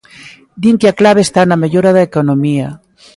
[0.61, 2.67] Din que a clave está na mellora da economía.